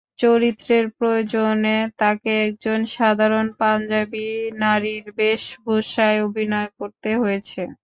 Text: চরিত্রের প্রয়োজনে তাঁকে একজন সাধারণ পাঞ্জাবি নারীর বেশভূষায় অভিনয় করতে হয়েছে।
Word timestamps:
চরিত্রের 0.19 0.85
প্রয়োজনে 0.97 1.69
তাঁকে 1.99 2.31
একজন 2.45 2.79
সাধারণ 2.95 3.47
পাঞ্জাবি 3.59 4.27
নারীর 4.61 5.05
বেশভূষায় 5.17 6.19
অভিনয় 6.27 6.69
করতে 6.79 7.09
হয়েছে। 7.21 7.61